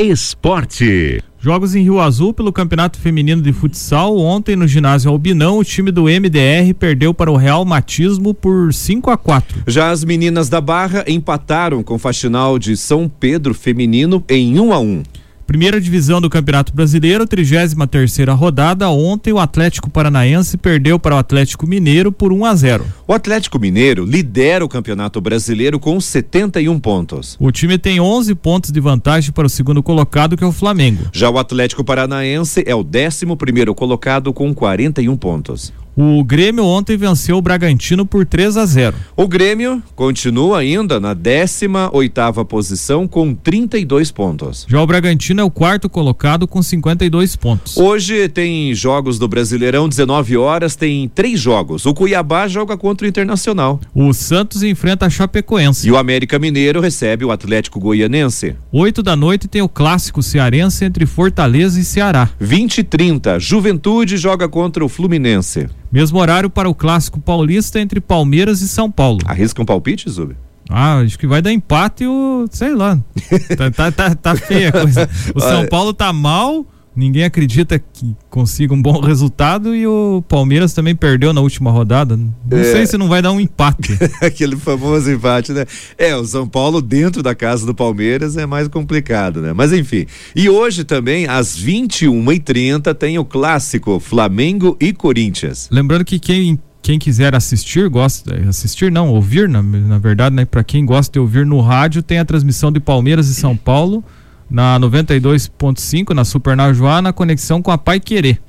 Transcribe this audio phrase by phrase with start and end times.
[0.00, 1.20] Esporte.
[1.40, 4.16] Jogos em Rio Azul pelo Campeonato Feminino de Futsal.
[4.16, 9.10] Ontem no ginásio Albinão, o time do MDR perdeu para o Real Matismo por 5
[9.10, 9.64] a 4.
[9.66, 14.72] Já as meninas da Barra empataram com o Faxinal de São Pedro Feminino em 1
[14.72, 15.02] a 1.
[15.48, 18.90] Primeira divisão do Campeonato Brasileiro, 33 terceira rodada.
[18.90, 22.84] Ontem o Atlético Paranaense perdeu para o Atlético Mineiro por 1 a 0.
[23.06, 27.34] O Atlético Mineiro lidera o Campeonato Brasileiro com 71 pontos.
[27.40, 31.04] O time tem 11 pontos de vantagem para o segundo colocado, que é o Flamengo.
[31.14, 35.72] Já o Atlético Paranaense é o 11 primeiro colocado com 41 pontos.
[36.00, 38.94] O Grêmio ontem venceu o Bragantino por 3 a 0.
[39.16, 44.64] O Grêmio continua ainda na 18 oitava posição com 32 pontos.
[44.68, 47.76] Já o Bragantino é o quarto colocado com 52 pontos.
[47.76, 51.84] Hoje tem jogos do Brasileirão, 19 horas, tem três jogos.
[51.84, 53.80] O Cuiabá joga contra o Internacional.
[53.92, 55.88] O Santos enfrenta a Chapecoense.
[55.88, 58.54] E o América Mineiro recebe o Atlético Goianense.
[58.70, 62.30] 8 da noite tem o clássico cearense entre Fortaleza e Ceará.
[62.38, 65.66] 20 e 30, Juventude joga contra o Fluminense.
[65.90, 69.18] Mesmo horário para o clássico paulista entre Palmeiras e São Paulo.
[69.24, 70.36] Arrisca um palpite, Zub?
[70.68, 72.46] Ah, acho que vai dar empate o.
[72.50, 72.98] sei lá.
[73.56, 75.08] tá, tá, tá, tá feia a coisa.
[75.34, 76.66] O São Paulo tá mal
[76.98, 82.16] ninguém acredita que consiga um bom resultado e o Palmeiras também perdeu na última rodada.
[82.16, 82.64] Não é.
[82.64, 83.96] sei se não vai dar um empate.
[84.20, 85.64] Aquele famoso empate, né?
[85.96, 89.52] É, o São Paulo dentro da casa do Palmeiras é mais complicado, né?
[89.52, 90.06] Mas enfim.
[90.34, 95.68] E hoje também, às 21h30, tem o clássico Flamengo e Corinthians.
[95.70, 100.46] Lembrando que quem quem quiser assistir, gosta, assistir não, ouvir, na, na verdade, né?
[100.46, 104.02] Para quem gosta de ouvir no rádio, tem a transmissão de Palmeiras e São Paulo
[104.50, 108.40] na 92.5 na Super Najuá na conexão com a Pai Querer.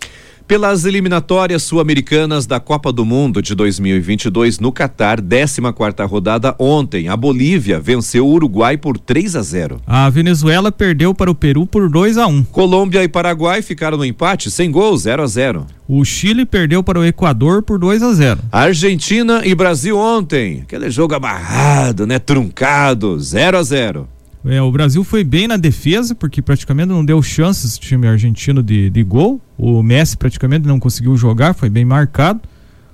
[0.50, 7.08] Pelas eliminatórias sul-americanas da Copa do Mundo de 2022 no Catar, 14 quarta rodada ontem,
[7.08, 9.80] a Bolívia venceu o Uruguai por 3 a 0.
[9.86, 12.46] A Venezuela perdeu para o Peru por 2 a 1.
[12.46, 15.68] Colômbia e Paraguai ficaram no empate sem gol, 0 a 0.
[15.88, 18.40] O Chile perdeu para o Equador por 2 a 0.
[18.52, 24.10] Argentina e Brasil ontem, aquele jogo amarrado, né, truncado, 0 a 0.
[24.46, 28.64] É, o Brasil foi bem na defesa, porque praticamente não deu chances o time argentino
[28.64, 29.42] de, de gol.
[29.58, 32.40] O Messi praticamente não conseguiu jogar, foi bem marcado.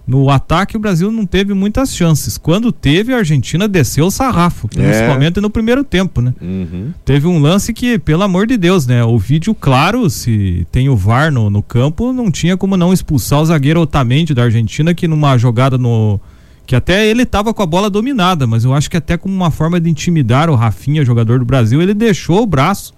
[0.07, 2.37] No ataque, o Brasil não teve muitas chances.
[2.37, 4.83] Quando teve, a Argentina desceu o sarrafo, é.
[4.83, 5.41] principalmente é.
[5.41, 6.33] no primeiro tempo, né?
[6.39, 6.93] Uhum.
[7.03, 9.03] Teve um lance que, pelo amor de Deus, né?
[9.03, 13.41] O vídeo, claro, se tem o VAR no, no campo, não tinha como não expulsar
[13.41, 16.19] o zagueiro Otamendi da Argentina, que numa jogada no,
[16.65, 19.51] que até ele estava com a bola dominada, mas eu acho que até como uma
[19.51, 22.93] forma de intimidar o Rafinha, jogador do Brasil, ele deixou o braço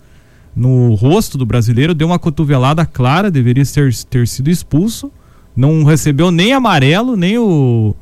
[0.55, 5.11] no rosto do brasileiro, deu uma cotovelada clara, deveria ter, ter sido expulso,
[5.55, 7.94] não recebeu nem amarelo, nem o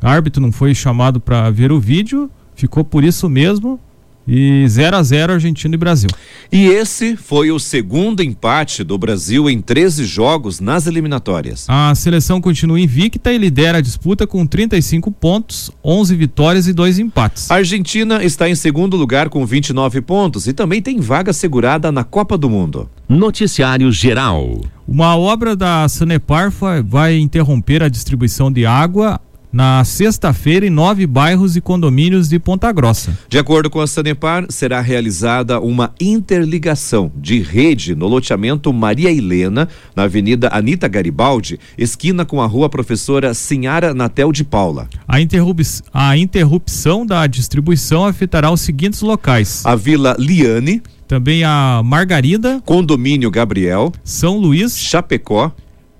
[0.00, 3.78] árbitro não foi chamado para ver o vídeo, ficou por isso mesmo
[4.26, 6.10] e 0 a 0 Argentina e Brasil.
[6.50, 11.66] E esse foi o segundo empate do Brasil em 13 jogos nas eliminatórias.
[11.68, 16.98] A seleção continua invicta e lidera a disputa com 35 pontos, 11 vitórias e dois
[16.98, 17.50] empates.
[17.50, 22.04] A Argentina está em segundo lugar com 29 pontos e também tem vaga segurada na
[22.04, 22.88] Copa do Mundo.
[23.08, 24.60] Noticiário Geral.
[24.86, 26.52] Uma obra da Sanepar
[26.84, 29.20] vai interromper a distribuição de água
[29.52, 33.16] na sexta-feira em nove bairros e condomínios de Ponta Grossa.
[33.28, 39.68] De acordo com a Sanepar, será realizada uma interligação de rede no loteamento Maria Helena,
[39.94, 44.88] na Avenida Anita Garibaldi, esquina com a Rua Professora Sinhara Natel de Paula.
[45.06, 45.60] A, interrup
[45.92, 53.30] a interrupção da distribuição afetará os seguintes locais: a Vila Liane, também a Margarida, Condomínio
[53.30, 55.52] Gabriel, São Luís, Chapecó,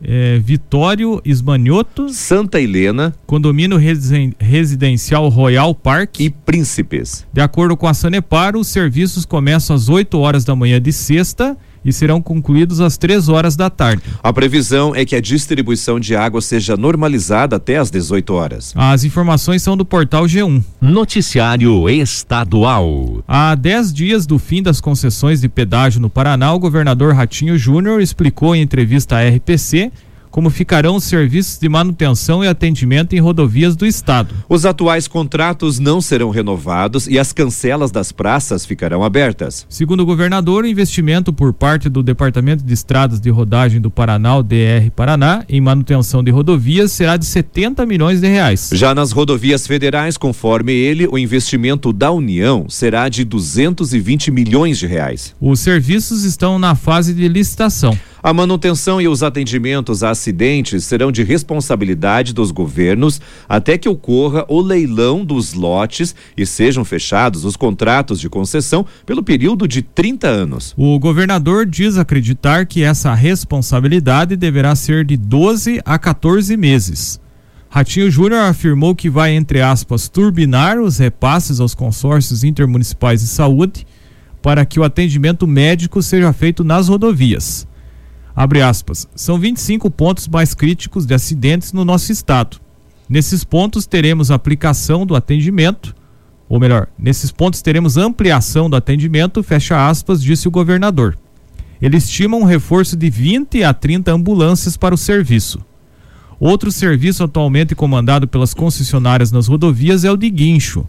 [0.02, 3.78] é, Vitório Esmanhoto, Santa Helena, condomínio
[4.38, 7.26] residencial Royal Park e Príncipes.
[7.32, 11.56] De acordo com a Sanepar, os serviços começam às 8 horas da manhã de sexta
[11.84, 14.02] e serão concluídos às três horas da tarde.
[14.22, 18.72] A previsão é que a distribuição de água seja normalizada até às 18 horas.
[18.76, 20.62] As informações são do portal G1.
[20.80, 23.22] Noticiário Estadual.
[23.26, 28.00] Há 10 dias do fim das concessões de pedágio no Paraná, o governador Ratinho Júnior
[28.00, 29.90] explicou em entrevista à RPC
[30.32, 34.34] como ficarão os serviços de manutenção e atendimento em rodovias do estado.
[34.48, 39.66] Os atuais contratos não serão renovados e as cancelas das praças ficarão abertas.
[39.68, 44.38] Segundo o governador, o investimento por parte do Departamento de Estradas de Rodagem do Paraná,
[44.38, 48.70] o DR Paraná, em manutenção de rodovias será de 70 milhões de reais.
[48.72, 54.86] Já nas rodovias federais, conforme ele, o investimento da União será de 220 milhões de
[54.86, 55.34] reais.
[55.38, 57.98] Os serviços estão na fase de licitação.
[58.22, 64.44] A manutenção e os atendimentos a acidentes serão de responsabilidade dos governos até que ocorra
[64.48, 70.28] o leilão dos lotes e sejam fechados os contratos de concessão pelo período de 30
[70.28, 70.72] anos.
[70.76, 77.20] O governador diz acreditar que essa responsabilidade deverá ser de 12 a 14 meses.
[77.68, 83.84] Ratinho Júnior afirmou que vai, entre aspas, turbinar os repasses aos consórcios intermunicipais de saúde
[84.40, 87.66] para que o atendimento médico seja feito nas rodovias.
[88.34, 89.06] Abre aspas.
[89.14, 92.58] São 25 pontos mais críticos de acidentes no nosso estado.
[93.08, 95.94] Nesses pontos teremos aplicação do atendimento,
[96.48, 101.16] ou melhor, nesses pontos teremos ampliação do atendimento, fecha aspas, disse o governador.
[101.80, 105.60] Ele estima um reforço de 20 a 30 ambulâncias para o serviço.
[106.38, 110.88] Outro serviço atualmente comandado pelas concessionárias nas rodovias é o de guincho.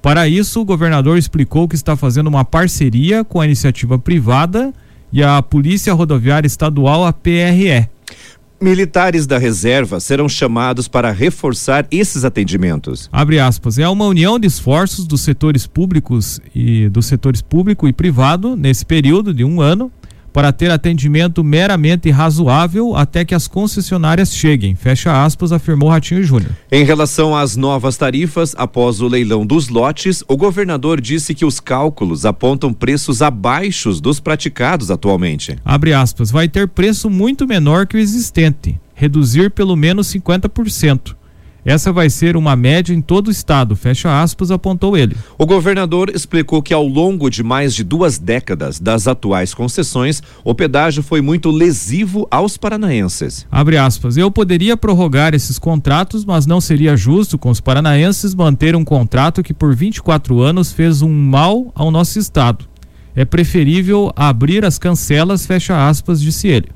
[0.00, 4.72] Para isso, o governador explicou que está fazendo uma parceria com a iniciativa privada
[5.14, 7.88] e a Polícia Rodoviária Estadual, a PRE.
[8.60, 13.08] Militares da reserva serão chamados para reforçar esses atendimentos.
[13.12, 17.92] Abre aspas, é uma união de esforços dos setores públicos e dos setores público e
[17.92, 19.88] privado nesse período de um ano
[20.34, 24.74] para ter atendimento meramente razoável até que as concessionárias cheguem.
[24.74, 26.50] Fecha aspas, afirmou Ratinho Júnior.
[26.72, 31.60] Em relação às novas tarifas, após o leilão dos lotes, o governador disse que os
[31.60, 35.56] cálculos apontam preços abaixo dos praticados atualmente.
[35.64, 41.14] Abre aspas, vai ter preço muito menor que o existente, reduzir pelo menos 50%.
[41.64, 45.16] Essa vai ser uma média em todo o estado, fecha aspas, apontou ele.
[45.38, 50.54] O governador explicou que ao longo de mais de duas décadas das atuais concessões, o
[50.54, 53.46] pedágio foi muito lesivo aos paranaenses.
[53.50, 58.76] Abre aspas, eu poderia prorrogar esses contratos, mas não seria justo com os paranaenses manter
[58.76, 62.66] um contrato que por 24 anos fez um mal ao nosso estado.
[63.16, 66.68] É preferível abrir as cancelas, fecha aspas, disse ele.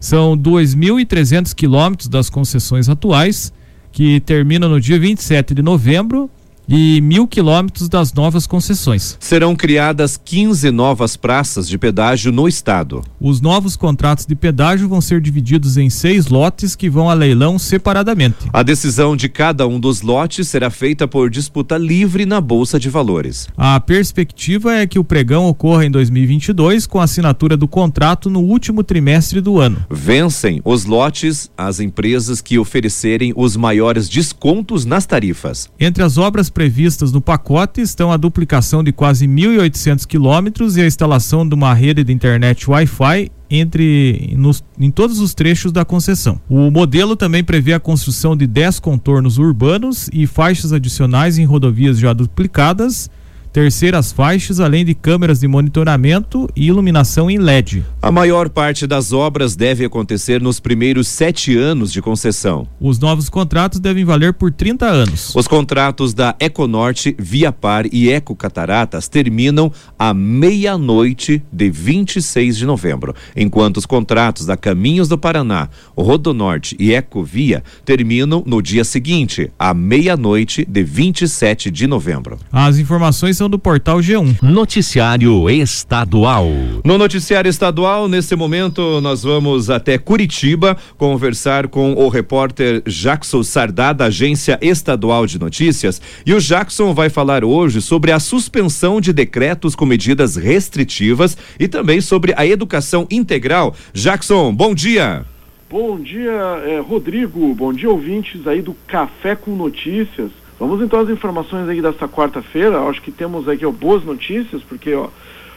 [0.00, 3.52] São 2.300 quilômetros das concessões atuais
[3.92, 6.30] que termina no dia 27 de novembro
[6.70, 9.16] e mil quilômetros das novas concessões.
[9.18, 13.02] Serão criadas 15 novas praças de pedágio no estado.
[13.20, 17.58] Os novos contratos de pedágio vão ser divididos em seis lotes que vão a leilão
[17.58, 18.36] separadamente.
[18.52, 22.88] A decisão de cada um dos lotes será feita por disputa livre na Bolsa de
[22.88, 23.48] Valores.
[23.56, 28.40] A perspectiva é que o pregão ocorra em 2022 com a assinatura do contrato no
[28.40, 29.84] último trimestre do ano.
[29.90, 35.68] Vencem os lotes as empresas que oferecerem os maiores descontos nas tarifas.
[35.80, 40.86] Entre as obras previstas no pacote estão a duplicação de quase 1.800 quilômetros e a
[40.86, 46.38] instalação de uma rede de internet Wi-Fi entre nos, em todos os trechos da concessão.
[46.50, 51.98] O modelo também prevê a construção de 10 contornos urbanos e faixas adicionais em rodovias
[51.98, 53.08] já duplicadas
[53.52, 57.84] terceiras faixas, além de câmeras de monitoramento e iluminação em LED.
[58.00, 62.66] A maior parte das obras deve acontecer nos primeiros sete anos de concessão.
[62.80, 65.34] Os novos contratos devem valer por 30 anos.
[65.34, 72.66] Os contratos da Econorte, Via Par e Eco Cataratas terminam à meia-noite de 26 de
[72.66, 79.50] novembro, enquanto os contratos da Caminhos do Paraná, Rodonorte e Ecovia terminam no dia seguinte,
[79.58, 82.38] à meia-noite de 27 de novembro.
[82.52, 84.42] As informações do portal G1.
[84.42, 86.46] Noticiário Estadual.
[86.84, 93.92] No Noticiário Estadual, nesse momento, nós vamos até Curitiba conversar com o repórter Jackson Sardá,
[93.92, 96.00] da Agência Estadual de Notícias.
[96.26, 101.68] E o Jackson vai falar hoje sobre a suspensão de decretos com medidas restritivas e
[101.68, 103.74] também sobre a educação integral.
[103.92, 105.24] Jackson, bom dia.
[105.70, 106.32] Bom dia,
[106.66, 107.54] eh, Rodrigo.
[107.54, 110.39] Bom dia, ouvintes aí do Café com Notícias.
[110.60, 112.82] Vamos então às informações aí desta quarta-feira.
[112.82, 115.08] Acho que temos aqui ó, boas notícias, porque ó,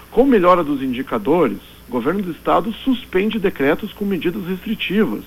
[0.10, 1.58] com melhora dos indicadores,
[1.90, 5.26] o governo do estado suspende decretos com medidas restritivas.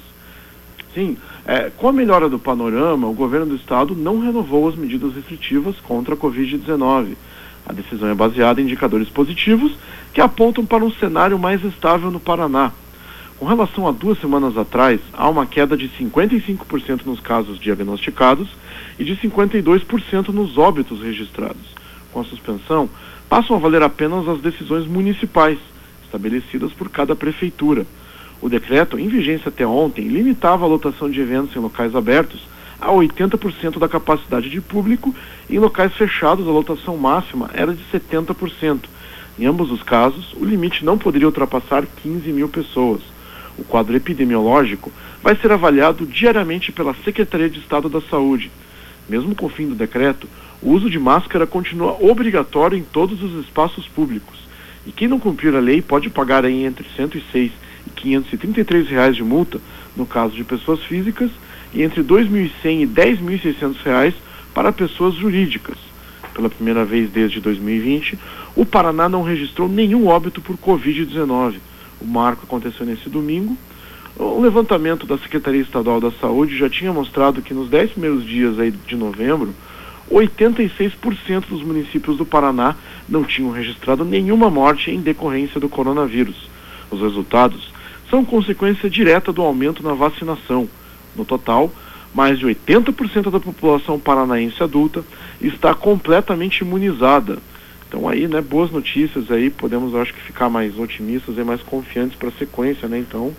[0.95, 5.14] Sim, é, com a melhora do panorama, o governo do estado não renovou as medidas
[5.14, 7.14] restritivas contra a Covid-19.
[7.66, 9.76] A decisão é baseada em indicadores positivos
[10.14, 12.73] que apontam para um cenário mais estável no Paraná.
[13.38, 18.49] Com relação a duas semanas atrás, há uma queda de 55% nos casos diagnosticados
[18.98, 21.74] e de 52% nos óbitos registrados.
[22.12, 22.88] Com a suspensão,
[23.28, 25.58] passam a valer apenas as decisões municipais,
[26.04, 27.86] estabelecidas por cada prefeitura.
[28.40, 32.40] O decreto, em vigência até ontem, limitava a lotação de eventos em locais abertos
[32.80, 35.14] a 80% da capacidade de público
[35.48, 38.80] e em locais fechados a lotação máxima era de 70%.
[39.38, 43.00] Em ambos os casos, o limite não poderia ultrapassar 15 mil pessoas.
[43.58, 48.50] O quadro epidemiológico vai ser avaliado diariamente pela Secretaria de Estado da Saúde.
[49.08, 50.28] Mesmo com o fim do decreto,
[50.62, 54.38] o uso de máscara continua obrigatório em todos os espaços públicos.
[54.86, 57.52] E quem não cumprir a lei pode pagar aí entre 106
[57.86, 59.60] e 533 reais de multa
[59.96, 61.30] no caso de pessoas físicas
[61.72, 64.14] e entre 2.100 e 10.600 reais
[64.54, 65.76] para pessoas jurídicas.
[66.34, 68.18] Pela primeira vez desde 2020,
[68.54, 71.56] o Paraná não registrou nenhum óbito por Covid-19.
[72.00, 73.56] O marco aconteceu nesse domingo.
[74.18, 78.58] O levantamento da Secretaria Estadual da Saúde já tinha mostrado que nos 10 primeiros dias
[78.58, 79.54] aí de novembro,
[80.11, 86.49] 86% dos municípios do Paraná não tinham registrado nenhuma morte em decorrência do coronavírus.
[86.90, 87.70] Os resultados
[88.08, 90.66] são consequência direta do aumento na vacinação.
[91.14, 91.70] No total,
[92.14, 95.04] mais de 80% da população paranaense adulta
[95.42, 97.38] está completamente imunizada.
[97.87, 102.16] Então aí, né, boas notícias aí, podemos acho que ficar mais otimistas e mais confiantes
[102.16, 102.99] para a sequência, né?
[102.99, 103.35] Então,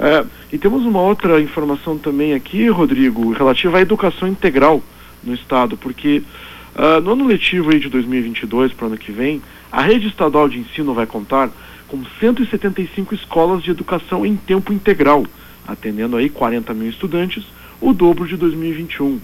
[0.00, 4.82] é, e temos uma outra informação também aqui, Rodrigo, relativa à educação integral
[5.22, 6.22] no estado, porque
[6.74, 10.58] uh, no ano letivo de 2022 para o ano que vem, a rede estadual de
[10.58, 11.50] ensino vai contar
[11.86, 15.26] com 175 escolas de educação em tempo integral,
[15.68, 17.44] atendendo aí 40 mil estudantes,
[17.78, 19.20] o dobro de 2021.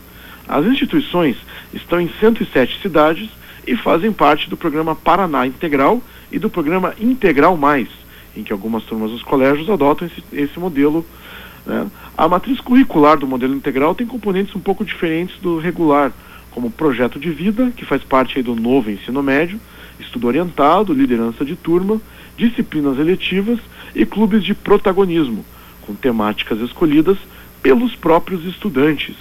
[0.47, 1.39] As instituições
[1.73, 3.31] estão em 107 cidades
[3.67, 7.89] e fazem parte do programa Paraná Integral e do programa Integral Mais,
[8.37, 11.05] em que algumas turmas dos colégios adotam esse, esse modelo.
[11.65, 11.87] Né?
[12.17, 16.13] A matriz curricular do modelo integral tem componentes um pouco diferentes do regular,
[16.51, 19.61] como projeto de vida, que faz parte do novo ensino médio,
[19.99, 22.01] estudo orientado, liderança de turma,
[22.37, 23.59] disciplinas eletivas
[23.95, 25.45] e clubes de protagonismo,
[25.83, 27.19] com temáticas escolhidas
[27.63, 29.17] pelos próprios estudantes.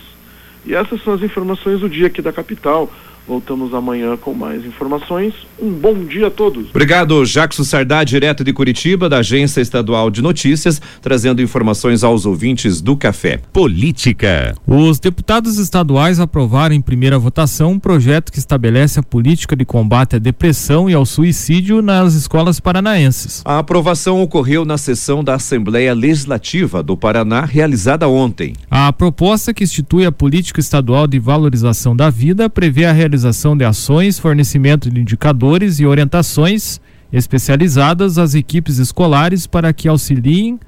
[0.65, 2.91] E essas são as informações do dia aqui da capital.
[3.27, 5.33] Voltamos amanhã com mais informações.
[5.59, 6.69] Um bom dia a todos.
[6.69, 12.81] Obrigado, Jackson Sardá, direto de Curitiba, da Agência Estadual de Notícias, trazendo informações aos ouvintes
[12.81, 13.39] do Café.
[13.51, 14.53] Política.
[14.67, 20.17] Os deputados estaduais aprovaram em primeira votação um projeto que estabelece a política de combate
[20.17, 23.41] à depressão e ao suicídio nas escolas paranaenses.
[23.43, 28.53] A aprovação ocorreu na sessão da Assembleia Legislativa do Paraná, realizada ontem.
[28.69, 33.55] A proposta que institui a política estadual de valorização da vida prevê a realização realização
[33.55, 36.81] de ações, fornecimento de indicadores e orientações
[37.11, 40.59] especializadas às equipes escolares para que auxiliem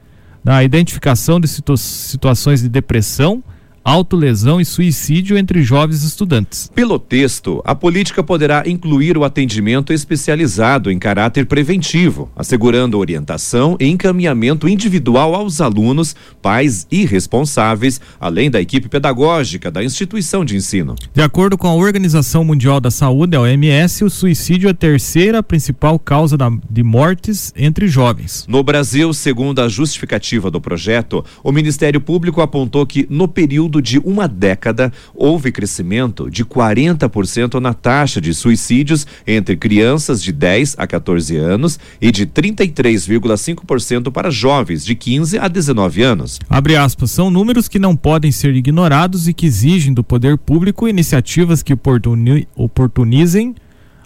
[0.43, 3.43] na identificação de situ situações de depressão,
[3.87, 6.69] autolesão e suicídio entre jovens estudantes.
[6.75, 13.87] Pelo texto, a política poderá incluir o atendimento especializado em caráter preventivo, assegurando orientação e
[13.87, 20.93] encaminhamento individual aos alunos, pais e responsáveis, além da equipe pedagógica da instituição de ensino.
[21.13, 25.41] De acordo com a Organização Mundial da Saúde, a OMS, o suicídio é a terceira
[25.41, 28.45] principal causa da, de mortes entre jovens.
[28.49, 33.81] No Brasil, segundo a justificativa do projeto, o Ministério Público apontou que no período período
[33.81, 40.75] de uma década, houve crescimento de 40% na taxa de suicídios entre crianças de 10
[40.77, 46.39] a 14 anos e de 33,5% para jovens de 15 a 19 anos.
[46.49, 50.87] Abre aspas, são números que não podem ser ignorados e que exigem do poder público
[50.87, 51.73] iniciativas que
[52.55, 53.55] oportunizem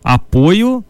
[0.04, 0.84] apoio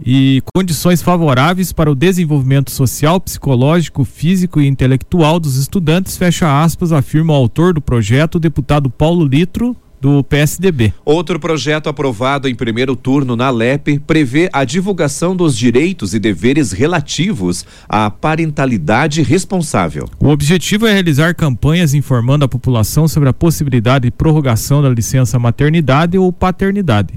[0.00, 6.92] e condições favoráveis para o desenvolvimento social, psicológico, físico e intelectual dos estudantes, fecha aspas,
[6.92, 10.92] afirma o autor do projeto, o deputado Paulo Litro, do PSDB.
[11.02, 16.72] Outro projeto aprovado em primeiro turno na LEP prevê a divulgação dos direitos e deveres
[16.72, 20.06] relativos à parentalidade responsável.
[20.20, 25.38] O objetivo é realizar campanhas informando a população sobre a possibilidade de prorrogação da licença
[25.38, 27.14] maternidade ou paternidade.